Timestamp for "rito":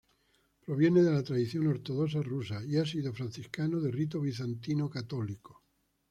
3.91-4.19